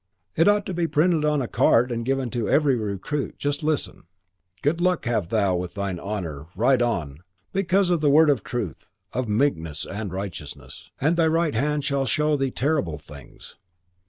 [0.35, 3.37] It ought to be printed on a card and given to every recruit.
[3.37, 4.05] Just listen:
[4.63, 7.19] "Good luck have thou with thine honour; ride on,
[7.53, 11.83] because of the word of truth, of meekness and of righteousness: and thy right hand
[11.85, 13.57] shall show thee terrible things.